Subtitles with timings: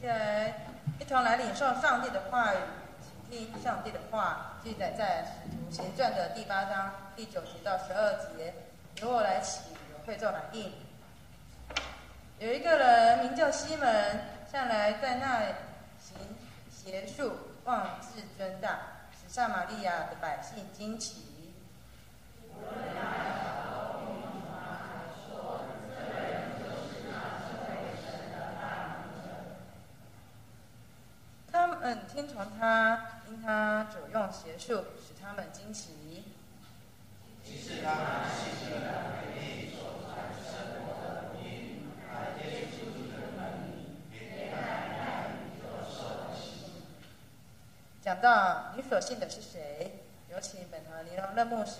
[0.00, 0.54] 下来，
[1.00, 2.58] 一同来领受上帝的话语，
[3.28, 8.54] 请听上帝的话，记载在《使徒行传》的第八章第九节到十二节。
[9.02, 10.72] 由我来起，由会众来应。
[12.38, 14.20] 有一个人名叫西门，
[14.52, 15.40] 向来在那
[15.98, 16.16] 行
[16.70, 17.32] 邪术，
[17.64, 18.78] 妄自尊大，
[19.10, 21.24] 使撒玛利亚的百姓惊奇。
[31.50, 36.22] 他们听从他，因他主用邪术，使他们惊奇。
[48.02, 49.98] 讲到你所信的是谁？
[50.30, 51.76] 有请本堂尼龙任牧师。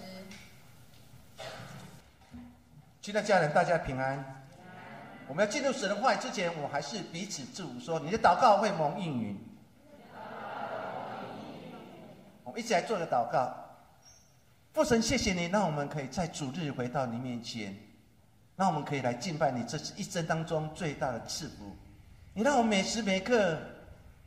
[3.02, 4.46] 亲爱家人，大家平安。
[5.26, 9.47] 我们要进入神的话语之前，我还是彼此祝福，说你的祷告会蒙应允。
[12.48, 13.54] 我们一起来做个祷告。
[14.72, 17.76] 父神，谢谢你，让我们可以在主日回到你面前，
[18.56, 21.76] 让我们可以来敬拜你，这是一生当中最大的赐福。
[22.32, 23.58] 你让我们每时每刻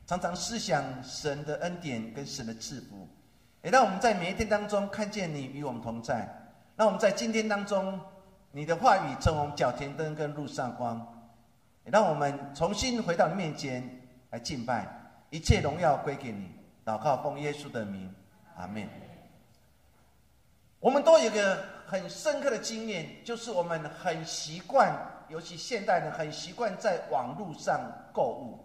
[0.06, 3.08] 常常思想神的恩典跟神的赐福，
[3.64, 6.30] 也让我们在每一天当中看见你与我们同在。
[6.76, 8.00] 让我们在今天当中。
[8.54, 11.00] 你的话语成我们脚前灯跟路上光，
[11.86, 13.82] 也让我们重新回到你面前
[14.30, 14.86] 来敬拜，
[15.30, 16.52] 一切荣耀归给你。
[16.92, 18.14] 祷告奉耶稣的名，
[18.58, 18.86] 阿门。
[20.82, 24.94] 我们都有个很深刻的经验，就是我们很习惯，
[25.30, 27.80] 尤其现代人很习惯在网络上
[28.12, 28.60] 购物，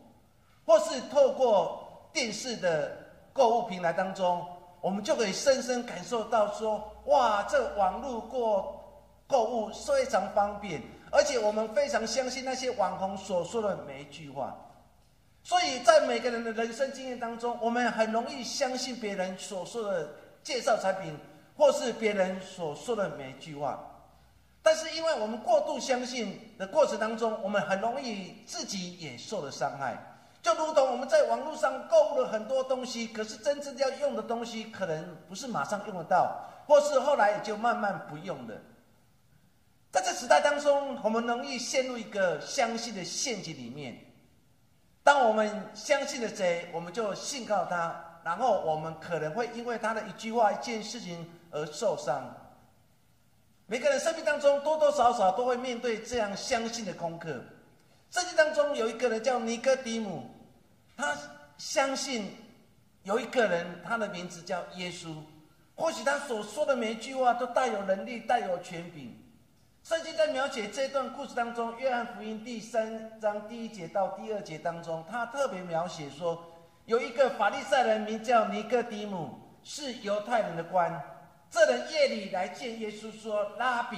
[0.65, 2.97] 或是透过电视的
[3.33, 4.45] 购物平台当中，
[4.81, 8.83] 我们就可以深深感受到说：哇，这网络过。
[9.29, 10.81] 购物非常方便，
[11.11, 14.57] 而且我们非常相信那些网红所说的每一句话，
[15.47, 20.09] 所以在每个人的人生经验当中，我们很容易相信别人所说的
[20.43, 21.17] 介绍产品，
[21.57, 23.79] 或是别人所说的每一句话。
[24.61, 29.97] 但是，因为我们过度相信的过程当中，我们很容易自己也受了伤害。
[30.43, 38.55] 就如同我们在网络上购物了很多东西，可是真正要用的东西，可能不是马上用得到，或是后来也就慢慢不用了。
[39.93, 43.97] 在这时代当中，我们容易陷入一个相信的陷阱里面。
[45.07, 47.95] 当我们相信了谁，我们就信靠他，
[48.25, 52.29] 然后我们可能会因为他的一句话、一件事情而受伤。
[53.67, 57.41] 每个人生命当中多多少少都会面对这样相信的功课。
[58.11, 60.29] 圣经当中有一个人叫尼哥底母，
[60.97, 61.17] 他
[61.57, 62.35] 相信
[63.05, 65.15] 有一个人，他的名字叫耶稣。
[65.77, 69.17] 或许他所说的每一句话都带有能力、带有权柄。
[69.87, 76.43] 圣经在描写这段故事当中，《约翰福音》第三章第一节到第二节当中，他特别描写说，
[76.87, 81.01] 有一个法利赛人名叫尼哥底母，是犹太人的官。
[81.49, 83.97] 这人夜里来见耶稣，说：“拉比，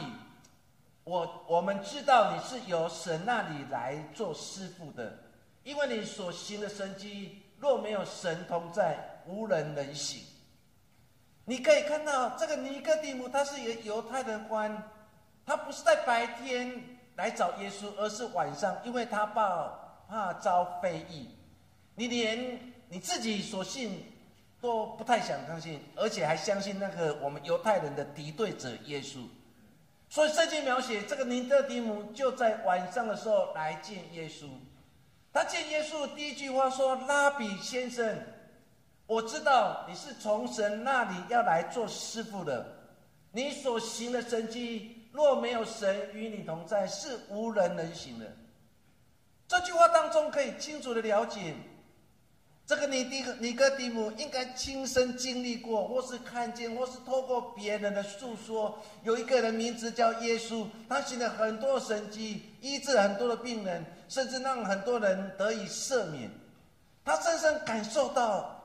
[1.04, 5.18] 我我们知道你是由神那里来做师傅的，
[5.62, 10.22] 因为你所行的神迹，若没有神同在，无人能行。”
[11.48, 14.82] 你可以看到，这个尼哥底母他是一个犹太的官。
[15.48, 16.70] 他不是在白天
[17.16, 19.72] 来找耶稣，而是晚上，因为他怕
[20.06, 21.26] 怕遭非议。
[21.94, 22.60] 你连
[22.90, 24.04] 你自己所信
[24.60, 29.24] 都不太想相信，而且还相信那个我们犹太人的敌对者耶稣。
[30.10, 34.46] 所以圣经描写这个尼德底姆就在晚上的时候来见耶稣。
[35.32, 38.18] 他见耶稣第一句话说：“拉比先生，
[39.06, 42.66] 我知道你是从神那里要来做师傅的，
[43.32, 48.26] 你所行的神迹。”若没有神与你同在，是无人能行的。
[49.48, 51.54] 这句话当中可以清楚的了解，
[52.66, 66.30] 这个尼迪尼哥底姆应该亲身经历过，或是看见，或是透过别人的诉说，有一个人名字叫耶稣，他行了很多神迹，医治很多的病人，甚至让很多人得以赦免。
[67.02, 68.62] 他深深感受到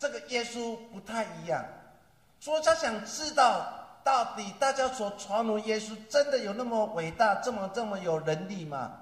[0.00, 1.64] 这个耶稣不太一样，
[2.40, 3.82] 所以他想知道。
[4.04, 8.92] 到底大家所传闻耶稣真的有那么伟大，这么这么有能力吗？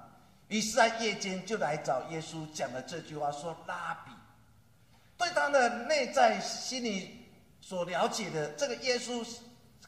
[0.47, 4.11] 于是，在夜间就来找耶稣，讲了这句话：说拉比，
[5.17, 7.27] 对他的内在心里
[7.59, 9.27] 所了解的这个耶稣，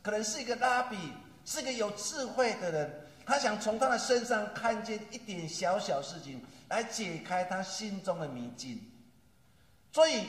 [0.02, 0.98] 可能是一个拉比，
[1.46, 3.08] 是个有智慧的人。
[3.26, 8.82] 他想从他的身上看见一点小小事情，来解开他心中的迷津。
[9.94, 10.26] 所以，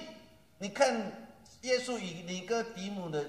[0.59, 0.95] 你看
[1.63, 3.25] 耶稣与尼哥底母的。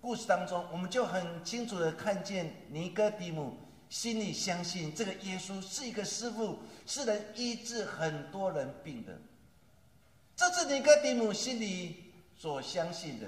[0.00, 3.54] 故事当中，我们就很清楚的看见尼哥底母
[3.90, 9.12] 心里相信这个耶稣是一个师傅，是能医治很多人病的。
[10.34, 13.26] 这是尼哥底母心里所相信的。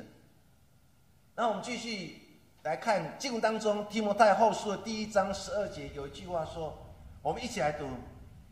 [1.35, 2.19] 那我们继续
[2.63, 6.75] 来看经文当中提摩太后书的第一章十二节有一句话说
[7.21, 7.87] ：“我们一起来读，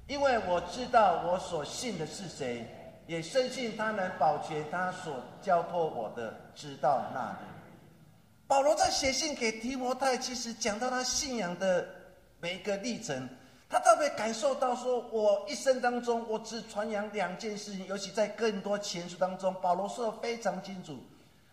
[0.06, 2.67] 因为我知道我所信的是谁，
[3.06, 7.46] 也深信他能保全他所交托我的，直到那里。”
[8.50, 11.87] 保罗在写信给提摩太，其实讲到他信仰的
[12.41, 13.29] 每一个历程。
[13.69, 20.99] 他特别感受到说：“我一生当中，我只传扬两件事情，尤其在更多前书当中，保罗说的非常清楚。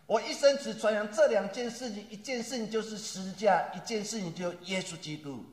[0.07, 5.45] 我一生只传扬这两件事情，一件事情就是十字架，一件事情就耶稣基督。”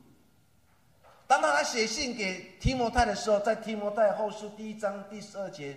[1.29, 5.77] 当他写信给提摩太的时候，在提摩太后书第一章第十二节，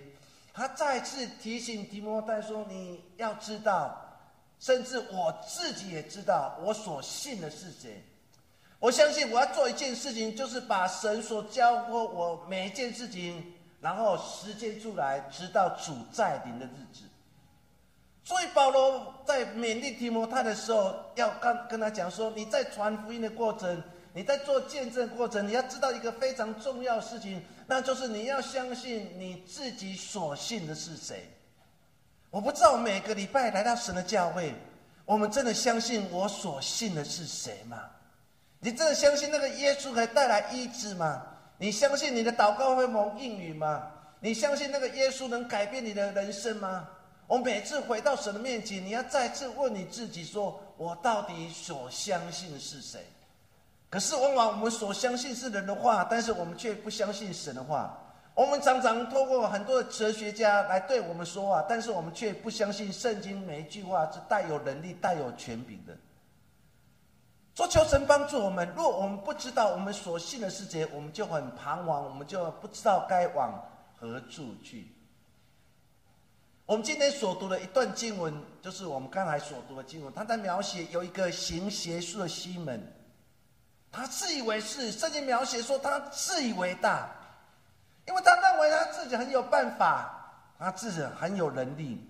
[0.53, 4.06] 他再次提醒提摩太说：“你要知道，
[4.59, 8.03] 甚至我自己也知道，我所信的是谁。”
[8.79, 17.01] 我相信我要做一件事情，就是把神所教过我每一件事情，然后实践出来，直到主再临的日子。
[18.23, 23.81] 所以保罗在勉励提摩太的时候，要跟跟他讲说：你在传福音的过程，
[24.13, 31.27] 你在做见证过程，你要知道一个非常重要的事情，那就是你要相信你自己所信的是谁。
[32.29, 34.53] 我不知道每个礼拜来到神的教会，
[35.05, 37.77] 我们真的相信我所信的是谁吗？
[38.59, 41.23] 你真的相信那个耶稣可以带来医治吗？
[41.57, 43.91] 你相信你的祷告会蒙应允吗？
[44.19, 46.87] 你相信那个耶稣能改变你的人生吗？
[47.27, 53.05] 我每次回到神的面前，你要再次问你自己：说我到底所相信的是谁？
[53.89, 57.97] 可是往往我们所相信是人的话，但是我们却不相信神的话。
[58.37, 65.97] 我们常常透过很多的哲学家来对我们说话，但是我们却不相信圣经每一句话是带有能力、带有权柄的。
[67.55, 68.71] 说求神帮助我们。
[68.75, 73.59] 若我们不知道我们所信的世界，我们就很彷徨，我们就不知道该往
[73.99, 74.87] 何处去。
[76.67, 78.31] 我们今天所读的一段经文，
[78.61, 80.13] 就是我们刚才所读的经文。
[80.13, 82.79] 他在描写有一个行邪术的西门，
[83.91, 84.91] 他自以为是。
[84.91, 87.09] 圣经描写说他自以为大，
[88.07, 92.03] 因为他认为他自己很有办法，他自己很有能力。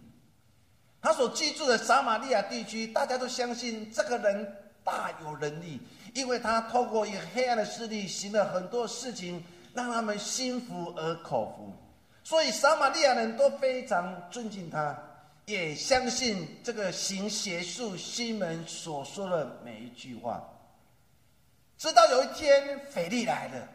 [1.01, 4.63] 他所居住的撒玛利亚地区，大家都相信这个人。
[4.87, 5.81] 大有能力，
[6.13, 11.75] 因为他透过一个黑暗的势力行了很多事情，让他们心服而口服，
[12.23, 14.97] 所以撒玛利亚人都非常尊敬他，
[15.45, 20.41] 也相信这个行邪术西门所说的每一句话。
[21.77, 23.67] 直到有一天，腓力来了，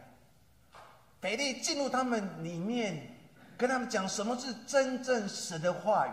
[1.23, 3.01] 腓力进入他们里面，
[3.57, 6.11] 跟他们讲什么是真正神的话语，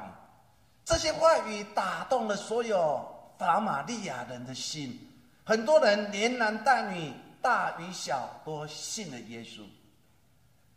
[0.85, 3.05] 这些话语打动了所有。
[3.41, 5.01] 撒玛利亚人的心，
[5.45, 7.11] 很多人连男带女，
[7.41, 9.63] 大与小都信了耶稣。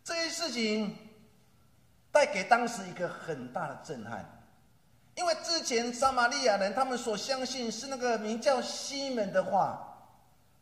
[0.01, 0.95] 这些事情
[2.09, 4.25] 带给当时一个很大的震撼，
[5.15, 9.93] 因为之前撒玛利亚人他们所相信是那个名叫西门的话，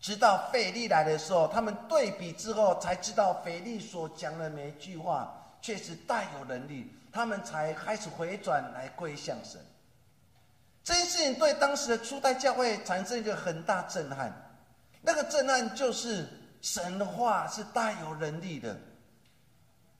[0.01, 5.31] 直到腓力来的时候，他们对比之后才知道腓力所讲的每一句话
[5.61, 9.61] 确实大有能力，他们才开始回转来归向神。
[10.83, 14.33] 这件事情对当时的初代教会产生一个很大震撼，
[15.03, 16.27] 那个震撼就是
[16.63, 18.75] 神话是大有能力的，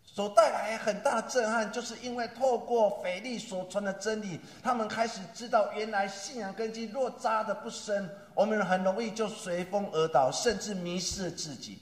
[0.04, 11.80] 所带来很大的震撼，就是因为透过腓力所传的真理，他们开始知道原来信仰根基若扎的不深，我们很容易就随风而倒，甚至迷失了自己。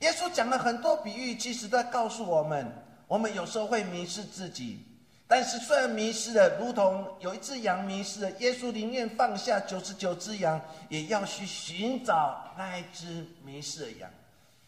[0.00, 2.70] 耶稣讲了很多比喻，其实在告诉我们，
[3.06, 4.84] 我们有时候会迷失自己。
[5.28, 14.10] 但是，虽然迷失了，如同有一只羊迷失了，耶稣宁愿放下九十九只羊，也要去寻找那一只迷失的羊。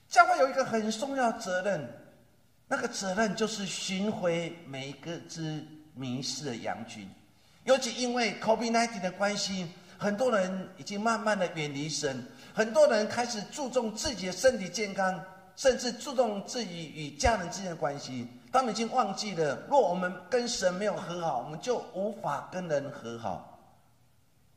[0.08, 1.86] 教会有一个很重要责任，
[2.66, 5.62] 那个责任就是寻回每一个只
[5.94, 7.06] 迷失的羊群。
[7.64, 9.66] 尤其因为 COVID-19 的关系，
[10.04, 15.18] 很多人已经慢慢的远离神，很多人开始注重自己的身体健康，
[15.56, 18.28] 甚至注重自己与家人之间的关系。
[18.52, 23.58] 他们已经忘记了，若我们跟神没有和好，我们就无法跟人和好。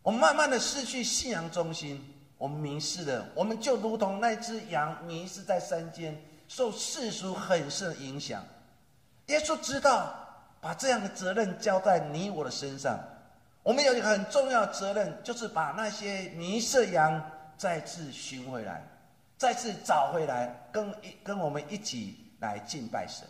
[0.01, 2.05] 我们慢慢的失去信仰中心，
[2.37, 8.43] 我们迷失了，我们就如同那只羊迷失在山间，受世俗很深的影响。
[9.27, 10.13] 耶稣知道，
[10.59, 12.99] 把这样的责任交在你我的身上。
[13.67, 17.21] 我们有一个很重要的责任，就是把那些迷失羊
[17.57, 18.81] 再次寻回来，
[19.37, 23.27] 再次找回来，跟一跟我们一起来敬拜神。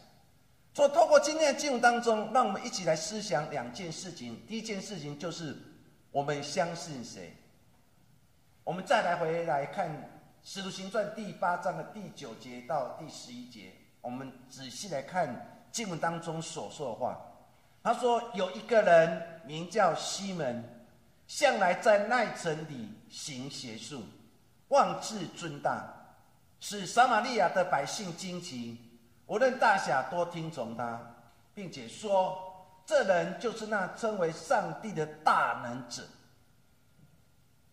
[0.76, 4.40] 所以，透过今天的经文当中，让我们一起来思想两件事情。
[4.48, 5.58] 第一件事情就是，
[6.12, 7.36] 我们相信谁？
[8.64, 9.90] 我们再来回来看
[10.44, 17.20] 使徒行传》第八章的第九节到第十一节，我们仔细来看经文当中所说的话。
[17.84, 20.64] 他说：“有一个人名叫西门，
[21.26, 24.04] 向来在奈城里行邪术，
[24.68, 25.88] 妄自尊大，
[26.60, 28.78] 使撒玛利亚的百姓惊奇，
[29.26, 31.02] 无论大小都听从他，
[31.56, 32.38] 并且说，
[32.86, 36.04] 这人就是那称为上帝的大能者。”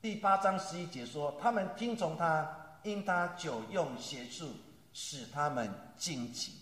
[0.01, 4.53] 第八章十一节说：“他们听从他，因他久用邪术，
[4.93, 6.53] 使他们惊奇。”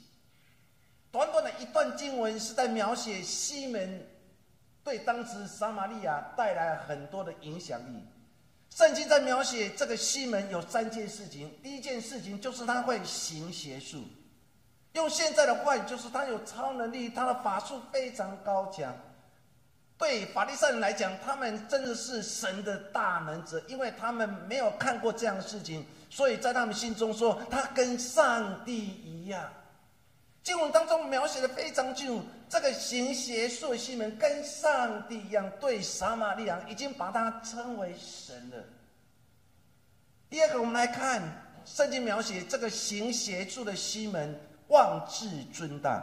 [1.11, 4.07] 短短的一段经文是在描写西门
[4.85, 8.05] 对当时撒玛利亚带来很多的影响力。
[8.71, 14.03] 圣经在描写这个西门有三件事情，第一件事情就是他会行邪术，
[14.95, 18.95] 用现在的话就是他有超能力，他的法术非常高强。
[19.99, 29.49] 对法利赛人来讲，他们真的是神的大能者，因为他们没有看过这样的事情，所以在他们心中说他跟上帝一样。
[30.43, 38.57] 经文当中描写的非常清楚，这个行邪术的西门跟上帝一样，对撒玛利亚已经把他称为神了。
[40.29, 41.23] 第二个，我们来看
[41.65, 46.03] 圣经描写这个行邪术的西门妄自尊大，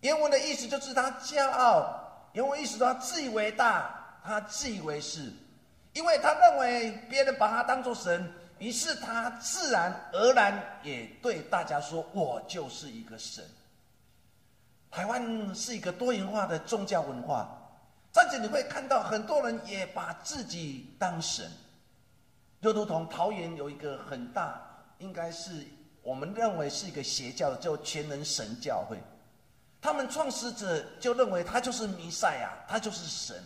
[0.00, 5.32] 原文的意思就是他骄傲，原文意思说他自以为大，他自以为是，
[5.92, 8.32] 因为他认为别人把他当做神。
[8.60, 13.44] 于是他自然而然也对大家说：“我就是一个神。”
[14.92, 17.48] 台湾是一个多元化的宗教文化，
[18.12, 21.50] 在这里会看到很多人也把自己当神，
[22.60, 24.60] 就如同桃园有一个很大，
[24.98, 25.64] 应该是
[26.02, 28.98] 我们认为是一个邪教，叫全能神教会，
[29.80, 33.42] 他们创始者就认为他就是弥赛亚，他就是神。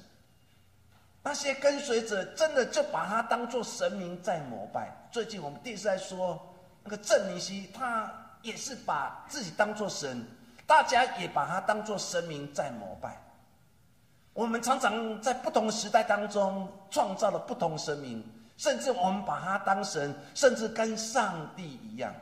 [1.26, 4.92] 那些跟随者真的就把他当做神明在膜拜。
[5.10, 6.38] 最近我们电视在说，
[6.82, 8.12] 那个郑明熙，他
[8.42, 10.22] 也是把自己当做神，
[10.66, 13.18] 大家也把他当做神明在膜拜。
[14.34, 18.22] 我们常常在不同的时代当中创造了不同神明，
[18.58, 22.12] 甚至我们把他当神，甚至跟上帝一样。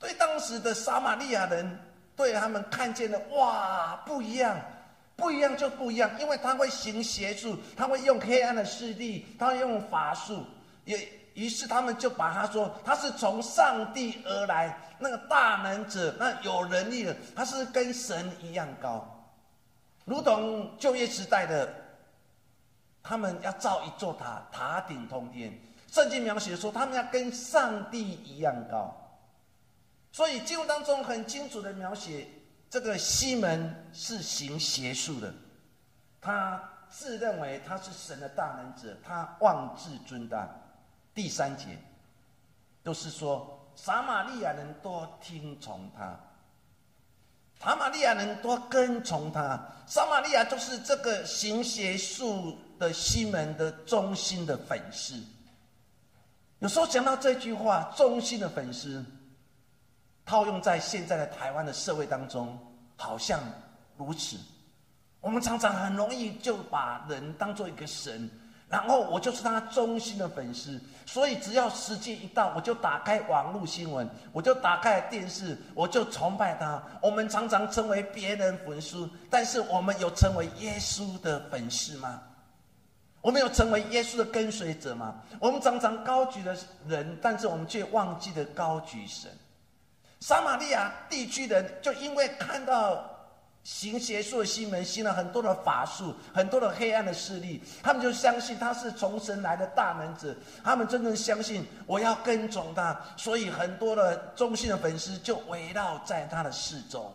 [0.00, 1.78] 对当时的撒玛利亚人，
[2.16, 4.60] 对他们看见的哇不一样。
[5.16, 10.44] 不一样就不一样，因为他会行邪术，他会用黑暗的势力，他会用法术，
[10.84, 19.06] 也于是他们就把他说他是从上帝而来，那个大能者，那有能力的，他是跟神一样高，
[20.04, 21.74] 如同旧约时代的，
[23.02, 25.50] 他们要造一座塔，塔顶通天。
[25.90, 28.94] 圣经描写说他们要跟上帝一样高，
[30.12, 32.26] 所以经文当中很清楚的描写。
[32.68, 35.32] 这个西门是行邪术的，
[36.20, 40.48] 他自认为他是神的大能者，他妄自尊大。
[41.14, 41.78] 第三节
[42.82, 46.18] 都是说撒玛利亚人多听从他，
[47.60, 55.14] 撒玛利亚人多跟从他，撒玛利亚就是这个行邪术的西门的中心的粉丝。
[56.58, 59.04] 有时候讲到这句话，中心的粉丝。
[60.26, 62.58] 套用在现在的台湾的社会当中，
[62.96, 63.40] 好像
[63.96, 64.36] 如此。
[65.20, 68.28] 我们常常很容易就把人当做一个神，
[68.68, 76.82] 然后我就是他忠心的粉丝，所以只要时间一到，我就打开网络新闻，我就打开电视，我就崇拜他。
[77.00, 82.20] 我们常常成为别人粉丝，但是我们有成为耶稣的粉丝吗？
[83.20, 85.20] 我们有成为耶稣的跟随者吗？
[85.40, 86.56] 我们常常高举的
[86.86, 89.30] 人，但是我们却忘记了高举神。
[90.20, 93.08] 撒玛利亚地区人就因为看到
[93.62, 107.12] 行邪术的西门行了很多的法术，很多的黑暗的势力，他们就相信他是从神来的大能者，他们真正相信我要跟从他，所以很多的忠心的粉丝就围绕在他的四周。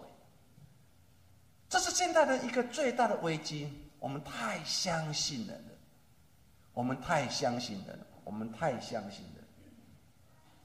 [1.69, 5.73] 这是现在的一个最大的危机，我们太相信人了，
[6.73, 9.43] 我们太相信人了，我们太相信人。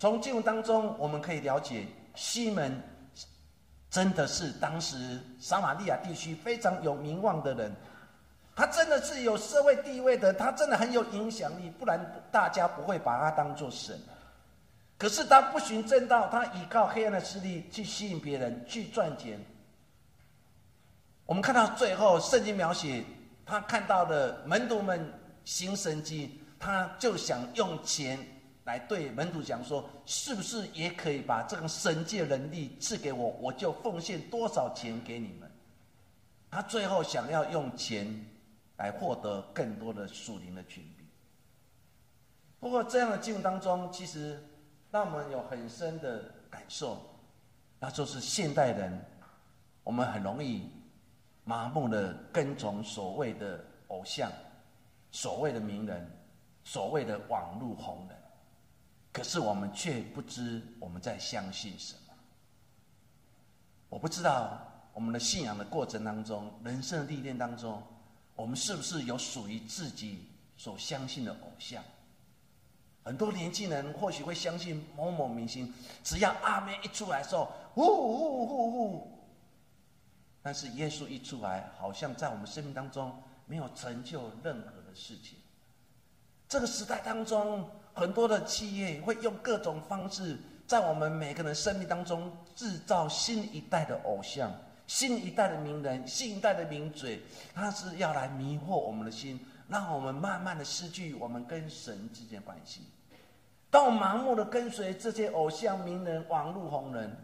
[0.00, 1.86] 从经文当中我们可以了解。
[2.16, 2.82] 西门
[3.88, 7.72] 真的是当时撒玛利亚地区非常有名望的人，
[8.54, 12.00] 他真的是有社会地位的，他真的很有影响力，不然
[12.32, 13.96] 大家不会把他当做神。
[14.98, 19.38] 可是他不循正道，他依靠黑暗的势力去吸引别人去赚钱。
[21.26, 23.04] 我们看到最后圣经描写，
[23.44, 25.12] 他看到的门徒们
[25.44, 28.18] 行神迹，他就想用钱。
[28.66, 33.28] 来对门徒讲说，是不是也可以把这个神界能力赐给我？
[33.40, 35.48] 我就奉献多少钱给你们。
[36.50, 38.06] 他最后想要用钱
[38.76, 41.06] 来获得更多的属灵的权柄。
[42.58, 44.42] 不过这样的经文当中，其实
[44.90, 46.98] 让我们有很深的感受，
[47.78, 49.00] 那就是现代人，
[49.84, 50.68] 我们很容易
[51.44, 54.28] 麻木的跟从所谓的偶像、
[55.12, 56.10] 所谓的名人、
[56.64, 58.18] 所谓的网络红人，
[59.16, 62.12] 可是我们却不知我们在相信什么。
[63.88, 64.60] 我不知道
[64.92, 67.82] 我们的信仰的过程当中、人生的历练当中，
[68.34, 71.82] 我们是不是有属于自己所相信的偶像？
[73.04, 75.72] 很多年轻人或许会相信某某明星，
[76.04, 79.28] 只要阿妹一出来的时候，呼呼呼呼。
[80.42, 85.38] 但是耶稣一出来，好像在我们生命当中没有成就任何的事情。
[86.46, 87.66] 这个时代当中，
[87.96, 90.36] 很多的企业会用各种方式，
[90.66, 94.52] 在我们每个人生命当中制造新一代的偶像、
[94.86, 97.22] 新一代的名人、新一代的名嘴，
[97.54, 102.82] 他是要来迷惑我们的心，让我们慢慢的失去我们跟神之间关系。
[103.70, 107.16] 当我盲目的跟随这些偶像、名人、网络红人，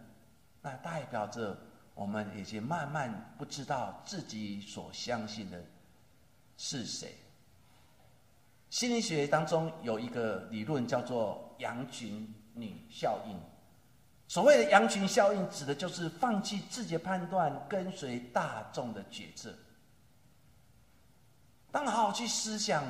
[0.62, 1.54] 那代表着
[1.94, 5.62] 我们已经慢慢不知道自己所相信的
[6.56, 7.14] 是谁。
[8.72, 13.38] 心理学当中有一个理论叫做“羊群女效应”。
[14.26, 19.54] 所谓的“羊群效应”，指的就是放弃自己的判断，跟随大众的决策。
[21.70, 22.82] 当好好去思想。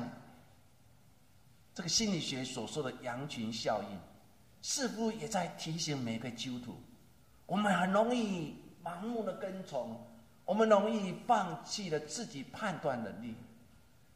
[1.75, 3.99] 这个心理学所说的羊群效应，
[4.61, 6.77] 似乎也在提醒每个基督徒：
[7.45, 10.01] 我们很容易盲目的跟从，
[10.45, 13.35] 我们容易放弃了自己判断能力。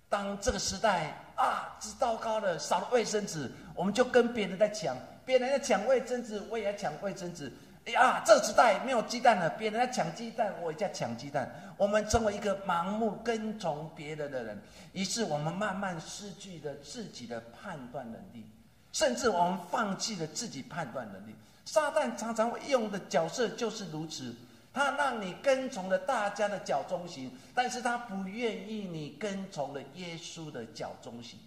[0.09, 7.53] 当这个时代啊，只糟糕的，少了卫生纸，我们就跟别人在抢，别人在抢卫生纸，我也要抢卫生纸。
[7.87, 11.49] 哎呀，这个时代没有鸡蛋了，别人在抢鸡蛋，我也在抢鸡蛋。
[11.77, 14.61] 我们成为一个盲目跟从别人的人，
[14.93, 18.45] 于是我们慢慢失去了自己的判断能力，
[18.93, 21.35] 甚至我们放弃了自己判断能力。
[21.65, 24.35] 撒旦常常会用的角色就是如此，
[24.77, 31.39] 他让你跟从了大家的脚中行，但是他不愿意你跟从了耶稣的脚中行。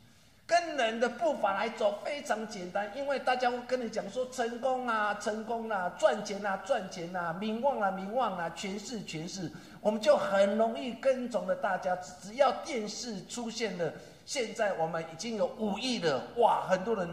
[0.47, 11.95] 跟人的步伐来走非常简单，因为大家会跟你讲说成功啊，成功啊，赚钱啊，赚钱啊，名望啊，名望啊，权势，权势，我们就很容易跟从了大家。
[12.19, 13.93] 只要电视出现了，
[14.25, 17.07] 现在我们已经有五亿了，哇，很多人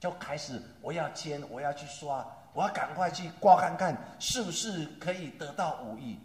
[0.00, 2.26] 就开始我要签，我要去刷，
[2.56, 6.18] 我要赶快去刮看看是不是可以得到五亿。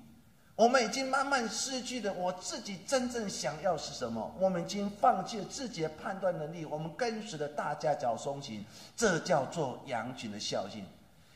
[0.55, 4.33] 我们已经慢慢失去了我自己真正想要是什么。
[4.39, 8.63] 我们已经放弃了自己的判断能力，我们跟随了大家脚松行，
[8.95, 10.85] 这叫做羊群的效应。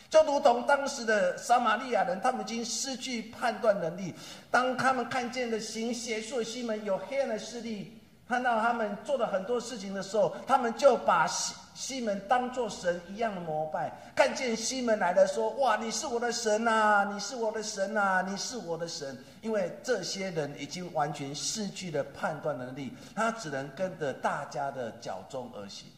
[0.09, 4.13] 就如同当时的撒玛利亚人，他们已经失去判断能力。
[4.49, 11.27] 当他们看见了行邪术的西门有黑暗的势力，看到他们做了很多事情的时候，他们就把。
[11.27, 17.05] 西西门当作神一样的膜拜，看见西门来的，说：“哇，你是我的神呐！
[17.11, 18.25] 你是我的神呐！
[18.25, 25.89] 你是我的神！”因为这些人已经完全失去了判断能力，他只能跟着大家的脚中而行。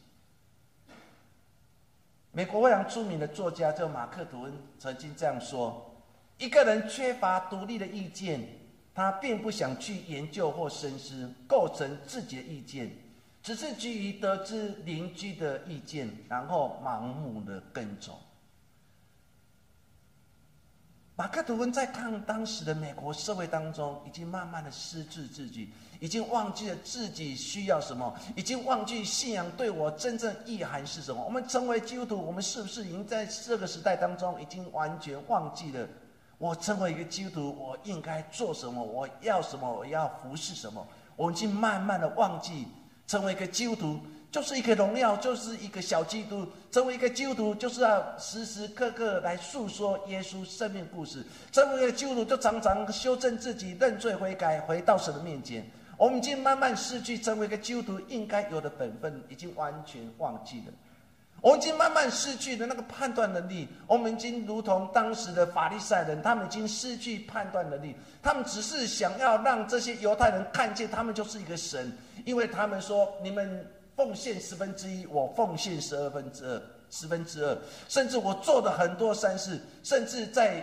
[2.32, 5.96] 美国非常出名的作家叫马克吐温曾经这样说
[6.40, 8.42] ：“一个人缺乏独立的意见，
[8.98, 12.92] 他并不想去研究或深思，构成自己的意见。”
[13.44, 18.18] 只是基于得知邻居的意见，然后盲目的跟踪。
[21.16, 31.24] 马克吐温在看当时的美国社会当中，已经慢慢的失去自己，已经忘记了自己需要什么，已经忘记信仰对我真正意涵是什么。
[31.24, 35.88] 我们成为基督徒，我们是不是已经在这个时代当中，已经完全忘记了
[36.38, 40.86] 我成为一个基督徒，我应该做什么，我要什么，我要服侍什么？
[41.16, 42.68] 我们已经慢慢的忘记。
[43.08, 46.46] 成为一个基督徒，就是一个荣耀，就是一个小基督。
[46.70, 51.26] 成为一个基督徒，就是要时时刻刻来诉说耶稣生命故事。
[51.50, 55.66] 成为一个基督徒，就常常修正自己，认罪悔改，回到神的面前。
[55.96, 60.74] 我们已经慢慢失去成为一个基督徒应该有的本分，已经完全忘记了。
[61.42, 63.68] 我们已经慢慢失去了那个判断能力。
[63.86, 67.96] 我们已经如同当时的法利赛人，他们已经失去判断能力。
[68.22, 71.96] 他们只是想要让这些犹太人看见，他们就是一个神。
[72.26, 80.62] 因为他们说，你们奉献十分之一，我奉献十二分之二，十分之二，甚至我做的很多善事，甚至在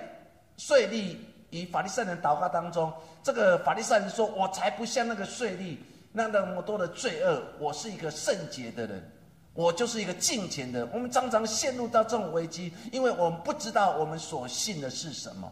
[0.58, 5.82] 税利与法利赛人祷告当中，这个法利赛人说：“我才不像那个税利
[6.12, 9.10] 那那么多的罪恶，我是一个圣洁的人，
[9.54, 15.50] 我就是一个敬虔的。”我们常常陷入到这种危机，因为我们不知道我们所信的是什么。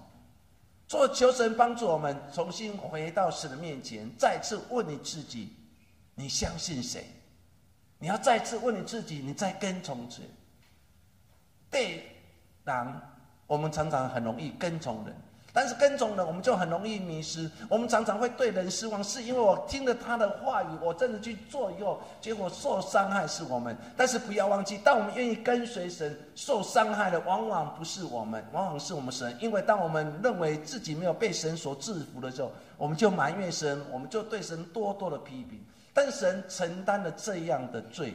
[0.86, 5.56] 做求神帮助我们重新回到神的面前，再次问你自己。
[6.14, 7.06] 你相信谁？
[7.98, 10.22] 你要再次问你自己：你在跟从谁？
[11.70, 12.04] 对
[12.64, 13.00] 人，
[13.46, 15.16] 我们常常很容易跟从人。
[15.54, 17.50] 但是跟踪人，我们就很容易迷失。
[17.68, 23.76] 我们常常会对人失望，是因为我听了他的话语，我真的去做以后，结果受伤害是我们。
[23.94, 29.36] 但是不要忘记，当我们愿意跟随神，受伤害的往往不是我们，往往是我们神。
[29.40, 35.62] 因为当我们认为自己没有被神所制服的时候，我们就埋怨神，我们就对神多多的批评。
[35.92, 38.14] 但神承担了这样的罪。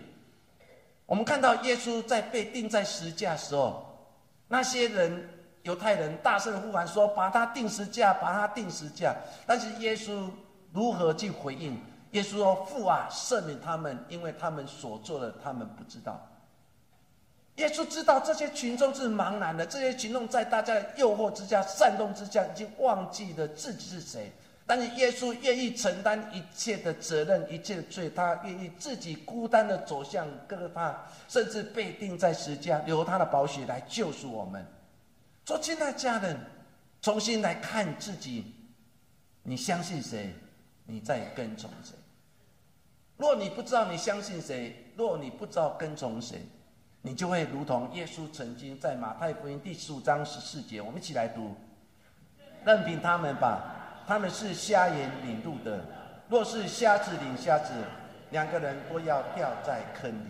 [1.05, 3.85] 我们看到耶稣在被钉在石架时候，
[4.47, 5.29] 那些人。
[5.67, 9.13] 犹太人大声呼喊说：“把他钉十架，把他钉十架！”
[9.45, 10.29] 但是耶稣
[10.71, 11.77] 如何去回应？
[12.11, 16.25] 耶稣说：“父啊，赦免他们，因为他们所做的，他们不知道。”
[17.57, 24.31] 耶稣知道这些群众是茫然的，这些群众在大家的诱惑之下、煽动之下，已经忘记了自己是谁。
[24.65, 34.65] 但是耶稣愿意承担一切的责任、一切的罪，他愿意自己孤单的走向各大，甚至被钉在石架，流他的宝血来救赎我们。
[35.47, 36.37] 说，亲爱家人，
[37.01, 38.53] 重新来看自己，
[39.43, 40.35] 你相信谁？
[40.85, 41.95] 你在跟从谁？
[43.15, 46.41] 若你不知道你相信谁，若你不知道跟从谁，
[47.01, 51.55] 你就会如同耶稣曾经在马太福音第十五章十四节，我们一起来读：
[52.65, 55.81] 任凭他们吧，他们是瞎眼领路的，
[56.27, 57.71] 若是瞎子领瞎子，
[58.31, 60.27] 两个人都要掉在坑里。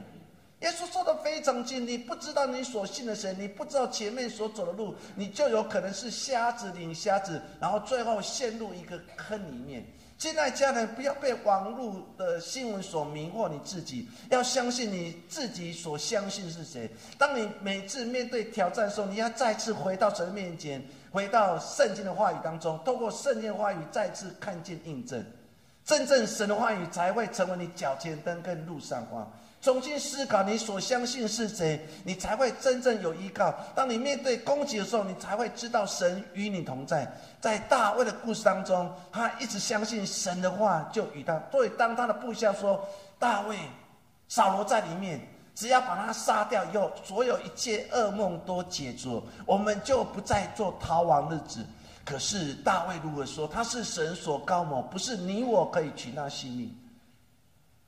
[0.62, 9.86] 耶稣说的非常近，你不知道你所信的神，你不知道前面所走的路，你就有可能是瞎子领瞎子，然后最后陷入一个坑里面。
[10.18, 16.90] 亲爱家人，不要被网络的新闻所迷惑你自己，要相信你自己所相信是谁。
[17.20, 25.24] 当你每次面对挑战的时候，你要再次回到神面前，回到圣经的话语当中，透过圣经的话语再次看见印证，
[25.86, 29.32] 真正神的话语才会成为你脚前灯跟路上光。
[29.60, 33.54] 重新思考你所相信是谁，你才会真正有依靠。
[33.76, 37.12] 当你面对攻击的时候，你才会知道神与你同在。
[37.42, 41.42] 在大卫的故事当中，他一直相信神的话，就与他。
[41.52, 42.88] 所以当他的部下说
[43.20, 43.58] ：“大卫，
[44.28, 45.20] 扫罗在里面，
[45.56, 51.66] 只要把他杀掉以后，所有一切噩梦都解除，我们就不再做逃亡日子。”
[52.06, 56.74] 可是大卫如果说他是神所高某，不是你我可以取那性命。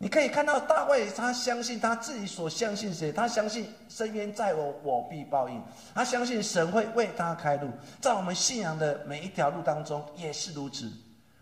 [0.02, 3.12] 你可以看到大卫，他相信他自己所相信谁？
[3.12, 5.62] 他相信深渊在我，我必报应。
[5.94, 10.90] 他相信神会为他开路，在我们信仰的每一条路当中也是如此。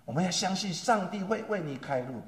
[0.05, 2.19] 我们要相信上帝会为你开路，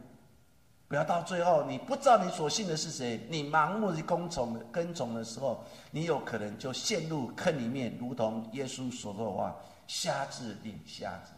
[0.88, 9.56] 不要到最后你不知道你所信的是谁，你盲目的跟从跟从的时候，你有可能就陷入坑里面，如同耶稣所说的话
[9.88, 11.32] ：“瞎子领瞎子。”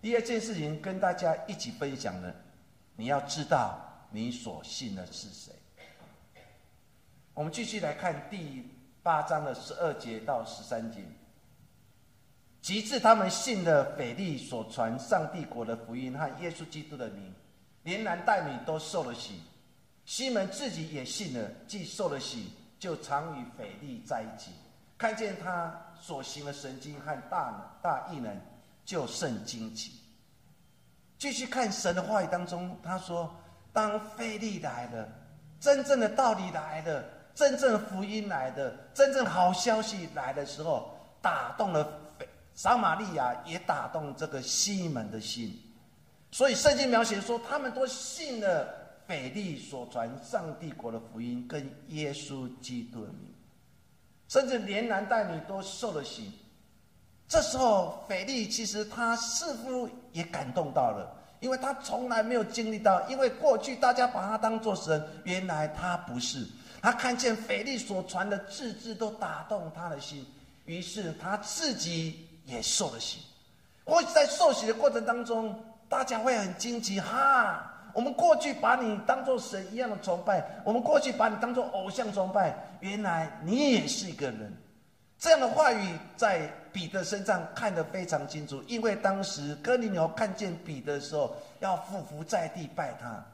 [0.00, 2.34] 第二件事情跟大家一起分享的，
[2.96, 3.78] 你要知道。
[4.12, 5.52] 你所信的是谁？
[7.32, 8.68] 我们继续来看第
[9.02, 11.00] 八章的十二节到十三节。
[12.60, 17.32] 其次，他们信了腓力所传上帝国的福音和耶稣基督的名，
[17.84, 19.40] 连男带女都受了洗。
[20.04, 24.50] 西门自己也信了，既受了洗，就常与腓力在一起，
[24.98, 28.38] 看见他所行的神经和大大异能，
[28.84, 29.92] 就甚惊奇。
[31.16, 33.32] 继续看神的话语当中，他说。
[33.72, 35.08] 当费力来了，
[35.60, 37.04] 真正的道理来了，
[37.34, 41.86] 真正福音来的，真正好消息来的时候，打动了
[42.54, 45.56] 撒玛利亚，也打动这个西门的心。
[46.32, 48.68] 所以圣经描写说，他们都信了
[49.06, 53.34] 腓力所传上帝国的福音跟耶稣基督的名，
[54.28, 56.32] 甚至连男带女都受了洗。
[57.28, 61.16] 这时候，腓力其实他似乎也感动到了。
[61.40, 66.46] 因为他从来没有经历到，因为过去大家把他当做神，原来他不是。
[66.82, 70.24] 他看见腓力所传的字字都打动他的心，
[70.66, 73.20] 于是他自己也受了洗。
[73.84, 84.54] 或许在受洗的过程当中，大家会很惊奇：哈，我们过去把你当做神一样的崇拜，我们过去把你当做偶像崇拜，原来你也是一个人。
[85.18, 86.50] 这样的话语在。
[86.72, 93.24] 彼得身上看得非常清楚，因为当时哥尼流看见彼得的时候，要匍匐在地拜他，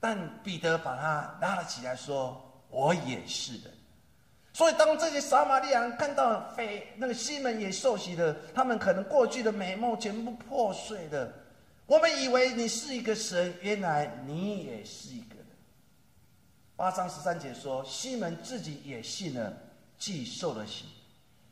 [0.00, 2.40] 但彼得把他拉了起来，说
[2.70, 3.70] ：“我也是的。”
[4.52, 11.30] 所以，当这些撒玛利亚人看到非那个西门也受洗了，他们可能过去的美梦全部破碎了。
[11.84, 15.46] 我们以为你是一个神，原来你也是一个人。
[16.74, 19.52] 八章十三节说，西门自己也信了，
[19.98, 20.86] 既受了洗。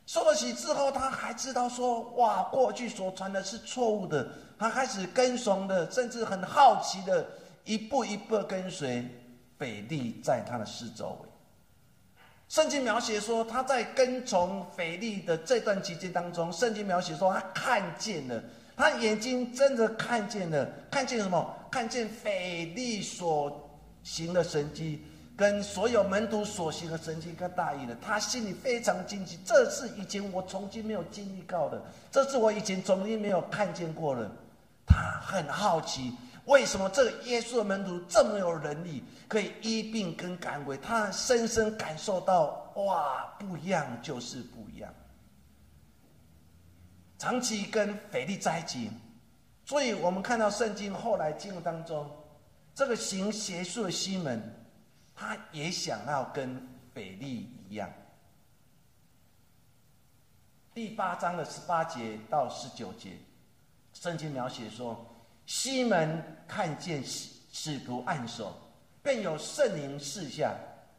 [0.07, 7.27] 受了洗之后，他还知道说：“哇，过去所传的是错误的。”他开始跟从的，甚至很好奇的，
[7.65, 9.05] 一步一步跟随
[9.57, 11.29] 北利在他的四周围。
[12.49, 18.43] 圣经描写说，他在跟从腓力的这段期间当中，圣经描写说他看见了，
[18.77, 21.55] 他眼睛真的看见了，看见什么？
[21.71, 23.69] 看见腓力所
[24.05, 25.03] 行的神迹，
[25.37, 34.31] 跟所有门徒所行的神迹跟大意的，他心里非常惊奇，这是以前我从今没有经历过的，这是我以前从今没有看见过的，
[34.87, 36.13] 他很好奇。
[36.47, 40.77] 为什么这个耶稣的门徒这么有能力，可以医病跟赶鬼？
[40.77, 44.93] 他深深感受到，哇，不一样就是不一样。
[47.19, 48.91] 长期跟腓力在一起，
[49.65, 52.07] 所以我们看到圣经后来经文当中，
[52.75, 54.43] 这个行邪术的西门，
[55.15, 57.91] 他也想要跟腓利一样。
[60.75, 63.17] 第八章的十八节到十九节，
[63.93, 65.11] 圣经描写说。
[65.47, 68.55] 西门看见使使徒按手，
[69.03, 70.55] 便有圣灵示下，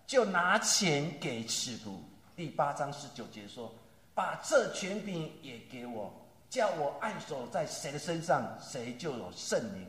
[0.06, 2.00] 就拿钱给使徒。
[2.36, 3.74] 第八章十九节说
[4.14, 6.14] ：“把这权柄也给我，
[6.48, 9.88] 叫我按手在谁的身上，谁就有圣灵。”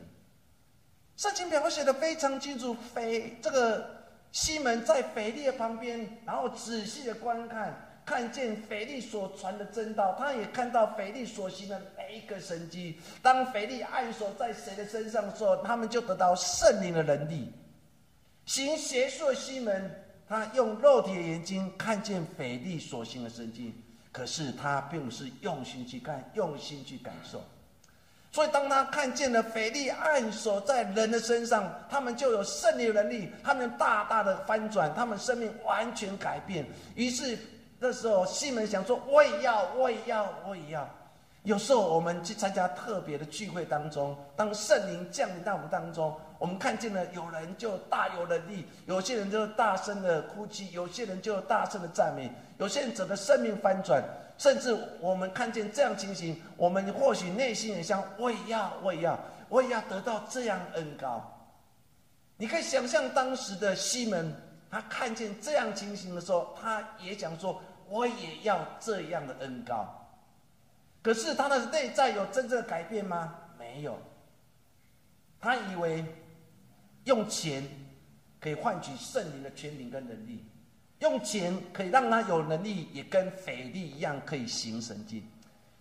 [1.15, 3.96] 圣经描写的非常清楚，腓这个
[4.31, 7.83] 西门在腓力的旁边，然后仔细的观看。
[8.05, 12.97] 看见腓力所传的真道，他也看到腓力所行的每一个神迹。
[13.21, 17.51] 当腓力按手在谁的身上的时候，他们就得到圣灵的能力。
[18.45, 19.91] 行邪术的西门，
[20.25, 23.73] 他用肉体的眼睛看见腓力所行的神迹，
[24.13, 27.43] 可是他并不是用心去看，用心去感受。
[28.37, 36.63] 所以，当他看见了腓力按手在人的身上，他们就有胜利能力，他们大大的翻转，他们生命完全改变。
[36.93, 37.35] 于是。
[37.79, 40.87] 那时候，西门想说：“我也要，我也要，我也要。”
[41.43, 54.03] 有时候，我们去参加特别的聚会当中，当圣灵降临到我们当中，我们看见了有人就大有能力，有些人就大声的哭泣，有些人就大声的赞美，有些人整个生命翻转，
[54.37, 59.19] 甚至我们看见这样情形，我们或许内心也想：“我也要，我也要，
[59.49, 61.21] 我也要得到这样恩高。”
[62.37, 64.33] 你可以想象当时的西门，
[64.69, 67.61] 他看见这样情形的时候，他也想说。
[67.89, 69.87] 我也要这样的恩高，
[71.01, 73.33] 可是他的内在有真正的改变吗？
[73.57, 73.97] 没有。
[75.39, 76.03] 他以为
[77.05, 77.65] 用钱
[78.41, 80.43] 可以换取圣灵的权柄跟能力，
[80.99, 85.23] 用钱可以让他有能力，也跟腓力一样可以行神迹。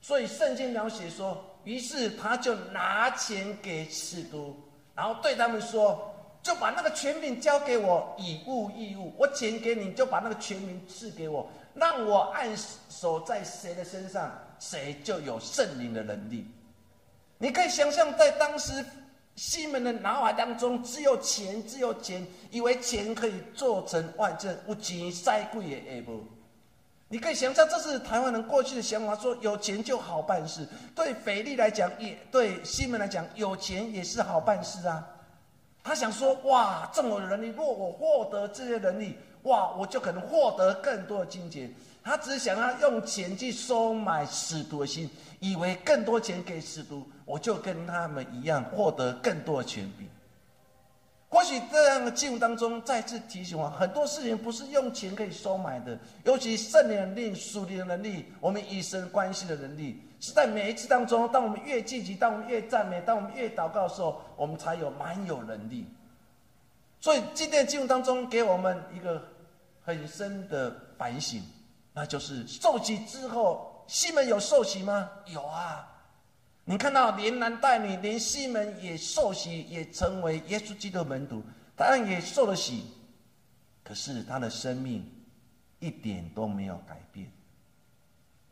[0.01, 4.55] 所以圣经描写说，于是他就拿钱给使徒，
[4.95, 9.13] 然后对他们说：“就把那个权柄交给我，以物易物。
[9.19, 12.49] 我钱给你，就把那个权柄赐给我。”让我按
[12.89, 16.47] 手在谁的身上，谁就有圣灵的能力。
[17.39, 18.85] 你可以想象，在当时
[19.37, 26.25] 西门的脑海当中，只有钱，只有钱，以为钱可以做成万件，无钱塞贵也不。
[27.09, 30.67] 你可以想象，这是台湾人过去的想法，说有钱就好办事。
[30.95, 35.07] 对腓力来讲，也对西门来讲，有钱也是好办事啊。
[35.85, 39.17] 他想说：哇，这么有能力，若我获得这些能力。
[39.43, 39.71] 哇！
[39.79, 41.73] 我就可能获得更多的金钱。
[42.07, 50.09] 他只是想要用钱去收买使徒的心，以为更多钱给使徒，我就跟他们一样获得更多的权柄。
[51.29, 55.99] 或许这样的境当中，再次提醒我，很多事情不是用钱可以收买的。
[56.23, 65.85] 尤其圣灵的能力、属灵的能力、我们与神关系的能力，是在每一次当中，当我们越积极，当我们越赞美，当我们越祷告的时候，我们才有蛮有能力。
[67.01, 69.21] 所以今天的经文当中，给我们一个。
[69.89, 71.41] 很深的反省，
[71.99, 75.11] 那就是受洗之后，西门有受洗吗？
[75.25, 75.91] 有啊！
[76.67, 81.43] 你看到连男带女，连西门也受洗，也成为耶稣基督门徒，
[81.75, 82.85] 当然也受了洗。
[83.83, 85.11] 可是他的生命
[85.79, 87.33] 一点都没有改变，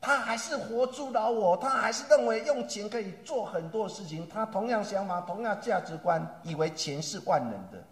[0.00, 7.84] 他还是活出老我，他还是认为用钱可以做很多事情，他同样想法、同样价值观，以为钱是万能的。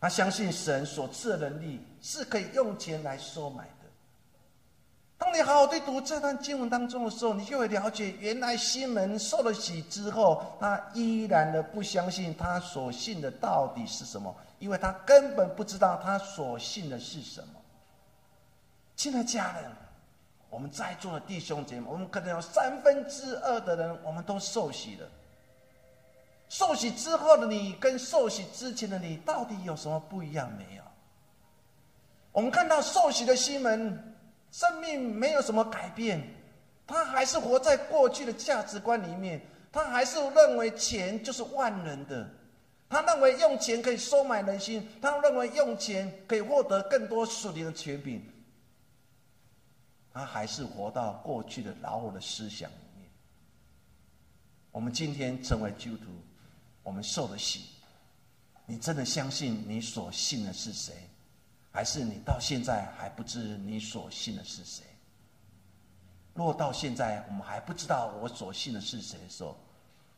[0.00, 3.66] 他相信神所赐的能力是可以用钱来收买。
[5.36, 17.60] 你好好对读这段经文当中的时候，你就会了解，原来西门受了洗之后，他依然的不相信他所信的到底是什么，因为他根本不知道他所信的是什么。
[18.96, 19.70] 亲爱的家人，
[20.48, 25.06] 我们在座的弟兄姐妹，我们可能有三分之二的人，我们都受洗了。
[26.48, 30.82] 受洗之后的你，跟受洗之前的你，到底有什么不一样没有？
[32.32, 34.15] 我们看到受洗的西门，
[34.50, 36.22] 生命没有什么改变，
[36.86, 42.28] 他还是活在过去的价值观里面，他还是认为钱就是万能的，
[42.88, 48.22] 他认为用钱可以收买人心，他认为用钱可以获得更多属灵的权柄。
[50.12, 53.06] 他还是活到过去的老我的思想里面。
[54.70, 56.04] 我们今天成为基督徒，
[56.82, 57.66] 我们受的洗，
[58.64, 60.94] 你真的相信你所信的是谁？
[61.76, 64.82] 还是你到现在还不知你所信的是谁？
[66.32, 69.54] 若到现在我们还不知道我所信的是谁的时候，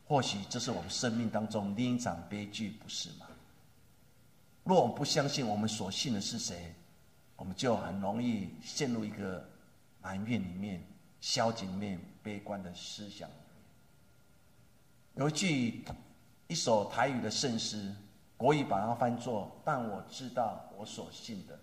[0.07, 3.27] 或许这是我们生命当中另一场悲剧，不是吗？
[4.63, 6.73] 若我们不相信我们所信的是谁，
[7.35, 9.45] 我们就很容易陷入一个
[10.01, 10.81] 埋怨里面、
[11.19, 13.29] 消极里面、悲观的思想。
[15.15, 15.83] 有一句
[16.47, 17.93] 一首台语的圣诗。
[18.39, 21.59] 国语把它翻作，但我知道我所信的。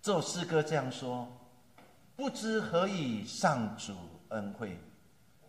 [0.00, 1.28] 这首诗歌这样说：
[2.16, 3.92] 不知何以上主
[4.30, 4.78] 恩惠，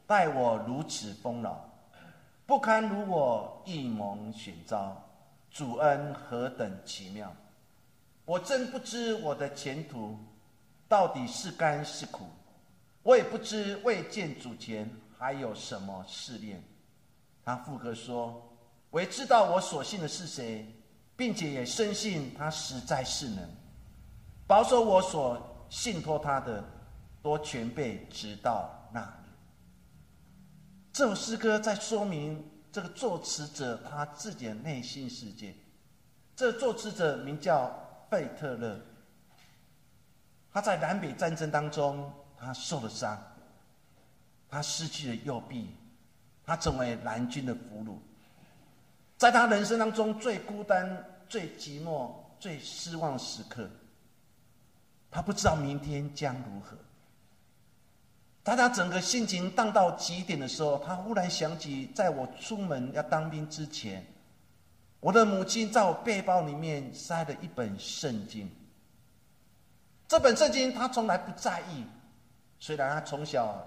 [0.05, 1.69] 待我如此丰饶，
[2.45, 5.01] 不堪如我一蒙选召，
[5.49, 7.33] 主恩何等奇妙！
[8.25, 10.19] 我真不知我的前途
[10.89, 12.25] 到底是甘是苦，
[13.01, 16.61] 我也不知未见主前还有什么试炼。
[17.45, 18.51] 他副歌说。
[18.89, 20.65] 我也知道我所信的是谁，
[21.15, 23.49] 并且也深信他实在是能
[24.47, 26.63] 保守我所信托他的，
[27.21, 29.29] 多全备直到那里。
[30.93, 35.53] 这首诗歌在说明这个作词者他自己的内心世界。
[36.35, 37.73] 这作词者名叫
[38.09, 38.79] 费特勒，
[40.51, 43.21] 他在南北战争当中他受了伤，
[44.47, 45.75] 他失去了右臂，
[46.45, 47.97] 他成为南军的俘虏。
[49.25, 53.67] 在他人生当中最孤单、最寂寞、最失望时刻，
[55.09, 56.77] 他不知道明天将如何。
[58.43, 64.05] 当他整个心情荡到极点的时候，他忽然想起，在我出门要当兵之前，
[64.99, 68.47] 我的母亲在我背包里面塞了一本圣经。
[70.07, 71.83] 这本圣经他从来不在意，
[72.59, 73.57] 虽然他从小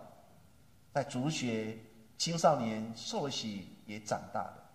[0.95, 1.77] 在主学、
[2.17, 4.68] 青少年受洗也长大了。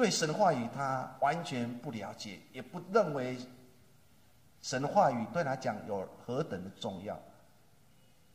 [0.00, 3.36] 对神话语，他完全不了解，也不认为
[4.62, 7.20] 神话语对他讲有何等的重要。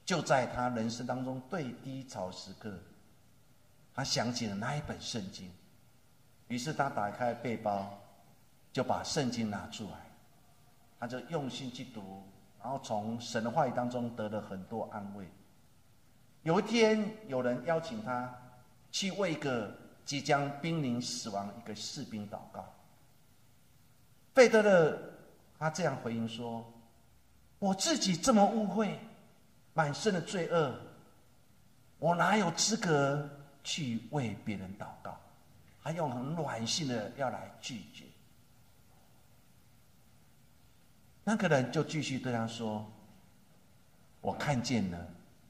[0.05, 2.71] 就在他人生当中最低潮时刻，
[3.95, 5.51] 他想起了那一本圣经，
[6.49, 7.97] 于是他打开背包，
[8.71, 9.97] 就把圣经拿出来，
[10.99, 12.21] 他就用心去读，
[12.61, 15.27] 然后从神的话语当中得了很多安慰。
[16.43, 18.31] 有一天，有人邀请他
[18.91, 19.83] 去为一个。
[20.05, 22.63] 即将濒临死亡一个士兵祷告，
[24.35, 24.95] 费德勒
[25.57, 26.63] 他这样回应说
[27.57, 28.95] ：“我自己这么污秽，
[29.73, 30.79] 满身的罪恶，
[31.97, 33.27] 我哪有资格
[33.63, 35.17] 去为别人祷告？
[35.81, 38.05] 还用很软性的要来拒绝。”
[41.23, 42.85] 那个人就继续对他说
[44.21, 45.07] ：“我看见了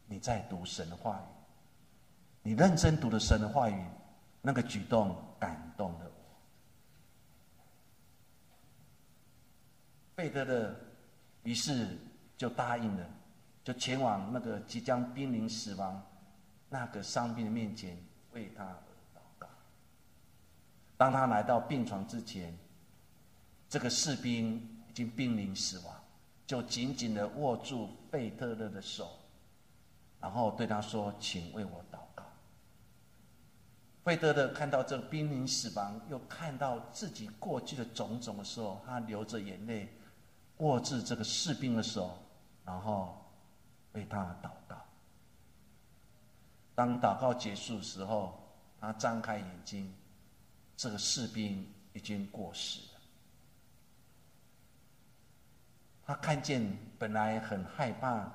[0.08, 1.24] 你在读神的话语，
[2.42, 3.76] 你认真读的神的话语。”
[4.46, 6.12] 那个举动感动了我，
[10.14, 10.76] 贝德勒
[11.42, 11.98] 于是
[12.38, 13.10] 就答应了，
[13.64, 16.00] 就前往那个即将濒临死亡
[16.70, 17.98] 那个伤兵的面前
[18.34, 18.70] 为他而
[19.16, 19.48] 祷告。
[20.96, 22.56] 当他来到病床之前，
[23.68, 26.04] 这个士兵已经濒临死亡，
[26.46, 29.10] 就紧紧的握住贝特勒的手，
[30.22, 31.95] 然后对他说：“请为我祷。”
[34.06, 39.92] 费德勒看到这濒临死亡，又看到自己过去的种种的时候，他流着眼泪，
[40.58, 42.16] 握住这个士兵的手，
[42.64, 43.20] 然后
[43.94, 44.80] 为他祷告。
[46.76, 48.40] 当祷告结束的时候，
[48.80, 49.92] 他张开眼睛，
[50.78, 53.02] 这个士兵已经过世了。
[56.06, 58.32] 他看见本来很害怕、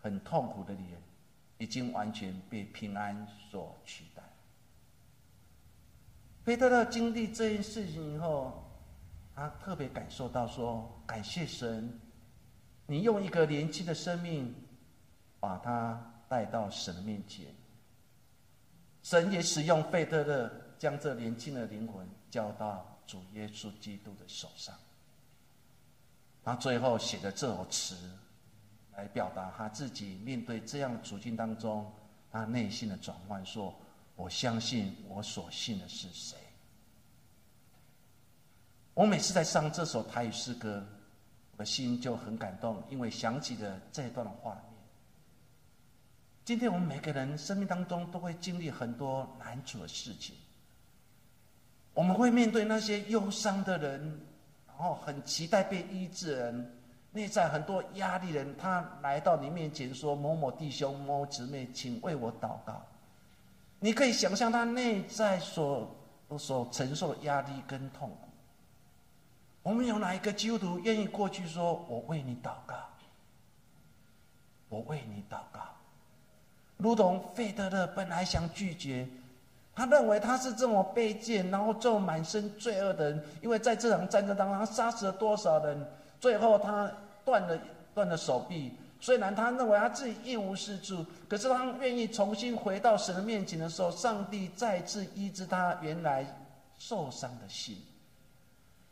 [0.00, 1.02] 很痛苦的脸，
[1.58, 4.04] 已经完全被平安所取
[6.44, 6.56] 费。
[6.56, 8.64] 特勒经历这件事情以后，
[9.34, 11.98] 他特别感受到说：“感谢神，
[12.86, 14.54] 你用一个年轻的生命，
[15.38, 17.46] 把他带到神的面前。
[19.02, 24.74] 神也使用费特勒将这年轻的灵魂交到主耶稣基督的手上。
[26.42, 27.96] 他最后写的这首词，
[28.96, 31.90] 来表达他自己面对这样的处境当中，
[32.30, 33.74] 他内心的转换说。”
[34.20, 36.36] 我相信我所信的是谁。
[38.92, 40.84] 我每次在唱这首台语诗歌，
[41.52, 44.64] 我的心就很感动，因为想起了这一段的画面。
[46.44, 50.36] 今天我们每个人生命当中都会经历很多难处的事情，
[51.94, 54.20] 我们会面对那些忧伤的人，
[54.66, 56.78] 然后很期待被医治人，
[57.12, 62.84] 内在很多压力人，他来到你面前说：“某某弟兄、某姊妹，请为我祷告。”
[63.80, 65.90] 你可以想象他内在所
[66.38, 68.28] 所承受的压力跟痛苦。
[69.62, 72.76] 我们有哪一个基督徒愿意过去说：“我为你祷告，
[74.68, 75.60] 我为你祷告。”
[76.78, 79.08] 如同费德勒本来想拒绝。
[79.72, 85.90] 他认为他是这么卑贱，然后这么满身罪恶的人，因为在这场战争当中，他杀死了多少人？
[86.18, 86.90] 最后他
[87.24, 87.58] 断了
[87.94, 88.74] 断了手臂。
[89.00, 96.26] 虽然他认为他自己一无是处，可是他愿意重新回到神的面前的时候，上帝再次医治他原来
[96.78, 97.82] 受伤的心。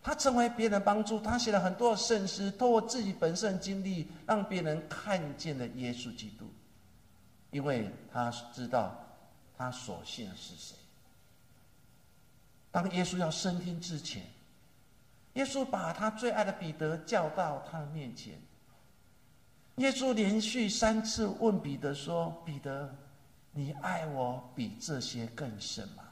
[0.03, 6.47] 他成为别人帮助，他写了很多圣诗，透过自己本身的经历，让别人看见了耶稣基督，
[7.51, 8.97] 因为他知道
[9.59, 10.75] 他所信的是谁。
[12.71, 14.23] 当耶稣要升天之前，
[15.35, 18.41] 耶稣把他最爱的彼得叫到他的面前。
[19.79, 22.93] 耶稣连续三次问彼得说：“彼得，
[23.53, 26.03] 你爱我比这些更深吗？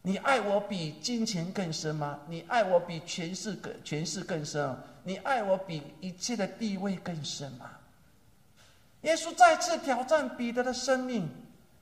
[0.00, 2.18] 你爱我比金钱更深吗？
[2.28, 4.76] 你爱我比权势更权势更深？
[5.02, 7.68] 你爱我比一切的地位更深吗？”
[9.02, 11.28] 耶稣再次挑战彼得的生命。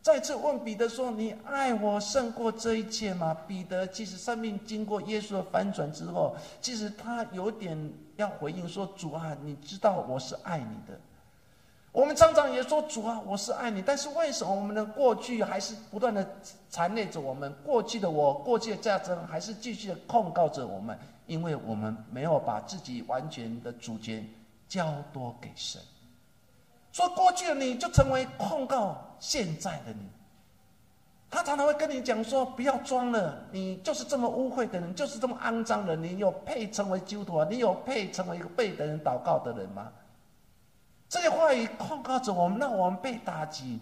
[0.03, 10.99] 再次问彼得说：“你爱我胜过这一切吗？”彼得其实生命经过耶稣的翻转之后，其实他有点要回应说：“主啊，你知道我是爱你的。”
[11.93, 16.27] 我们常常也说：“主啊，我是爱你。”但是为什么我们的过去还是不断的
[16.71, 17.53] 缠累着我们？
[17.65, 20.99] 过去的我，过去的价值还是继续的控告着我们？
[21.27, 24.27] 因为我们没有把自己完全的主权
[24.67, 25.83] 交托给神。
[26.93, 29.07] 说过去的你就成为控告。
[29.21, 30.09] 现在的你，
[31.31, 37.47] 他常常会跟你讲说：“不要装了，你就是这么污秽的人，就是这么肮脏的人，你有配成为基督徒啊？
[37.51, 39.93] 你有配成为一个被的人祷告的人吗？”
[41.07, 43.79] 这些话语控告着我们，让我们被打击。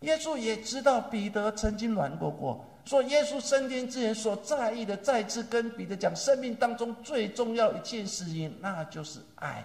[0.00, 9.64] 耶稣也知道彼得曾经软过过，说耶稣升天之前所在意的，再次跟彼得讲，生命当中最重要一件事情，那就是爱。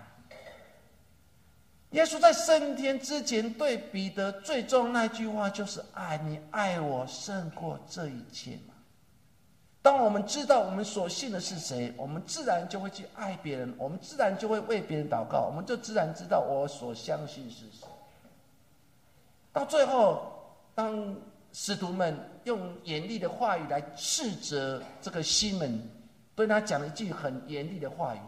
[1.92, 8.74] 耶稣在升天之前对彼得最重那句话就是“爱你，爱我胜过这一切”嘛。
[9.82, 17.88] 当我们知道我们所信的是谁，我们自然就会去爱别人，我们自然就会为别人祷告，我们就自然知道我所相信是谁。
[19.52, 20.32] 到最后，
[20.74, 21.14] 当
[21.52, 25.82] 使徒们用严厉的话语来斥责这个西门，
[26.36, 28.20] 对他讲了一句很严厉的话语。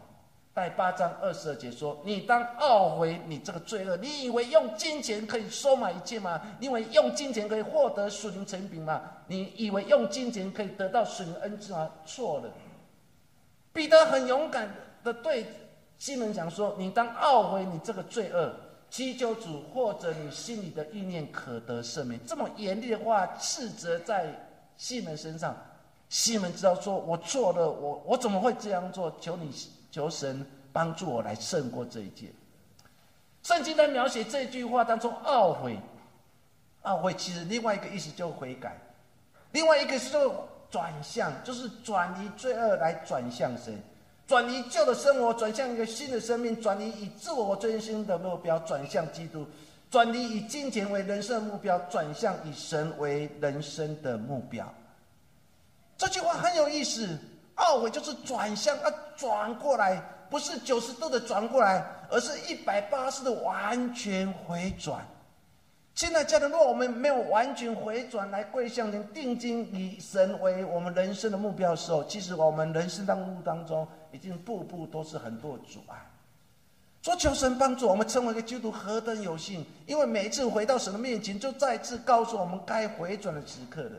[0.55, 3.97] 第八章二十二节说：“你当懊悔你这个罪恶。
[3.97, 6.39] 你以为用金钱可以收买一切吗？
[6.59, 9.01] 你以为用金钱可以获得属灵成品吗？
[9.25, 11.89] 你以为用金钱可以得到属灵恩赐吗？
[12.05, 12.51] 错了。
[13.71, 14.69] 彼得很勇敢
[15.03, 15.43] 的对
[15.97, 18.53] 西门讲说：‘你当懊悔你这个罪恶，
[18.91, 24.27] 祈求主或者你心里的意念可得赦免。’这么严厉的话斥责在
[24.77, 25.57] 西门身上。
[26.09, 29.11] 西门知道说：‘我错了，我我怎么会这样做？
[29.19, 29.51] 求你。’
[29.93, 32.25] 求神帮助我来胜过这一切。
[33.43, 35.77] 圣经在描写这句话当中，懊悔，
[36.81, 38.75] 懊悔其实另外一个意思就悔改，
[39.51, 40.17] 另外一个是
[40.71, 43.79] 转向，就是转移罪恶来转向神，
[44.25, 49.45] 转移旧的生活，转向一个新的生命，转移以自我为中心的目标转向基督，
[49.91, 54.73] 转移以金钱为人生目标，转向以神为人生的目标。
[55.97, 57.19] 这句话很有意思。
[57.55, 65.05] 懊悔就是转向，啊转过来，不是九十度的转过来，而是一百八十度完全回转。
[65.95, 75.95] 现在家人，若我们没有完全回转来跪向您，定睛以神为我们人生的目标的时候，其实我们人生当路当中，已经步步都是很多阻碍。
[77.03, 79.63] 说求神帮助我们成为一个基督徒，何等有幸！
[79.85, 83.91] 因为每一次回到神的面前，就再次告诉我们该回转的时刻了。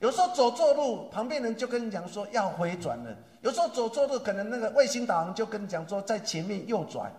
[0.00, 3.16] 有时候走错路，旁边人就跟你讲说要回转了。
[3.42, 7.12] 有时候走错路，可能那个卫星导航就跟你讲说在前面右转。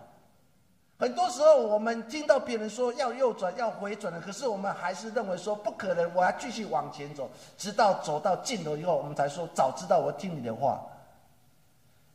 [0.98, 10.80] 很多时候我们听到别人说要右转、要回转了，可是我们还是认为说不可能，我要继续往前走，直到走到尽头以后，我们才说早知道我听你的话。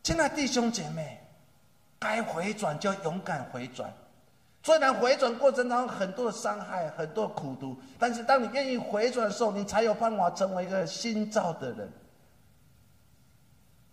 [0.04, 1.18] 亲爱弟兄姐妹，
[2.00, 3.92] 该回转就勇敢回转。
[4.68, 11.90] 虽然回转过程当中很多的伤害，很多苦毒，但是当你愿意回转的时候，你才有办法成为一个新造的人。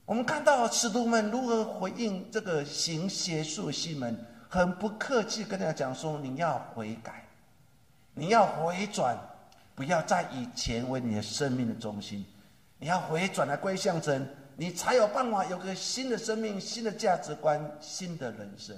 [0.04, 4.18] 我们看到使徒们如何回应这个行邪术的西门，
[4.48, 7.24] 很不客气跟他讲说：“你要悔改，
[8.12, 9.16] 你要回转，
[9.76, 12.26] 不要再以钱为你的生命的中心。”
[12.80, 18.76] 你要回转来归向神，你才有办法有个新的生命、新的价值观、新的人生。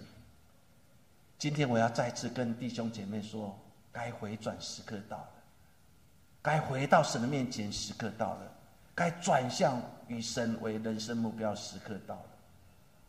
[1.39, 3.57] 今天我要再次跟弟兄姐妹说，
[3.93, 5.29] 该回转时刻到了，
[6.41, 8.53] 该回到神的面前时刻到了，
[8.95, 9.79] 该转向
[10.09, 12.27] 与神为人生目标时刻到了，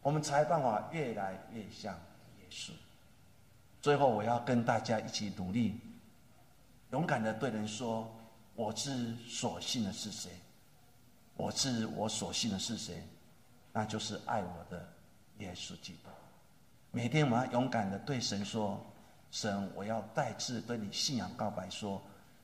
[0.02, 1.94] 我们才办法越来越像
[2.40, 2.72] 耶稣。
[3.82, 5.80] 最后，我要跟大家一起努力，
[6.92, 8.14] 勇敢的对人说
[8.56, 10.32] ：“我知所信的是谁？
[11.38, 13.02] 我知我所信的是谁？
[13.72, 14.86] 那就是爱我的
[15.38, 16.10] 耶稣基督。”
[16.98, 18.84] 每天我们要勇敢的对神说
[19.30, 22.02] ：“神，我要再次对你信仰告白，说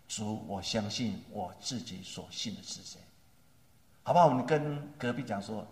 [0.08, 2.99] 主，我相信我自己所信的是谁？
[4.04, 4.28] 好不好？
[4.28, 5.66] 我们跟隔壁讲说，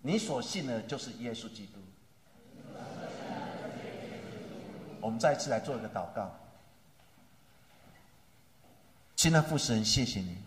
[0.00, 1.80] 你所信的就是耶稣基督。”
[5.02, 6.34] 我们再次来做一个祷告。
[9.16, 10.38] 亲爱的父神，谢谢你。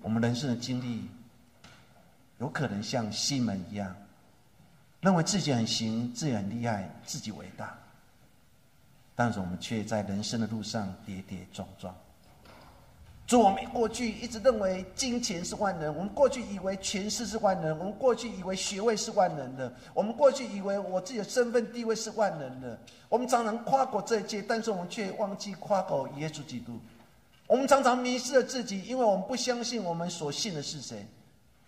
[0.00, 1.08] 我们人生的经历，
[2.40, 3.94] 有可能像西门一样，
[5.06, 7.78] 认为自己很行，自己很厉害，自己伟大，
[9.14, 11.94] 但是我们却在人生的路上跌跌撞撞。
[13.24, 22.76] 主，我们过去一直认为金钱是万能，我们过去以为权势是万能，我们过去以为学位是万能的，我们过去以为我自己的身份地位是万能的。
[23.08, 26.80] 我们常常夸过这一切，但是我们却忘记夸过耶稣基督。
[27.46, 31.06] 我们常常迷失了自己，因为我们不相信我们所信的是谁。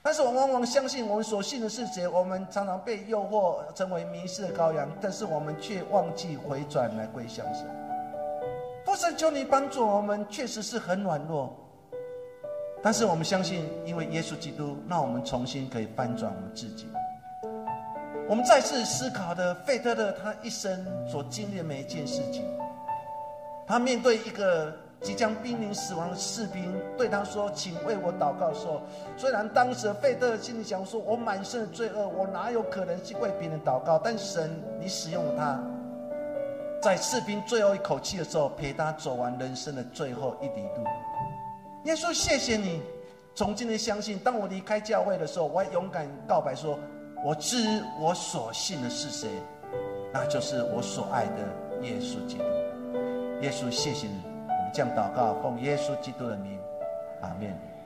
[0.02, 7.66] 但是我们往往相信我们所信的是谁，我们常常被诱惑成为迷失的羔羊，但是我们却忘记回转来归向神。
[8.86, 11.54] 父神，求你帮助我们，确实是很软弱，
[12.82, 16.88] 但是我们相信，因为耶稣基督，让我们重新可以翻转我们自己。
[18.28, 22.44] 我们再次思考的费特勒，他一生所经历的每一件事情，
[23.66, 28.82] 他面对一个即将濒临死亡的士兵，对他说：“请为我祷告。”说，
[29.16, 35.60] 虽然当时费特心里想说：“我满身的罪恶，我哪有可能去为别人祷告？”但神，你使用了他。
[36.80, 40.84] 在士兵最后一口气的时候，陪他走完人生的最后一里路。
[41.84, 42.82] 耶稣，谢谢你，
[43.34, 46.78] 从今天相信，当我离开教会的时候，我勇敢告白说：
[47.24, 49.28] 我知我所信的是谁，
[50.12, 52.44] 那就是我所爱的耶稣基督。
[53.42, 54.20] 耶稣，谢谢你，
[54.68, 56.58] 我们将祷告奉耶稣基督的名，
[57.22, 57.67] 阿门。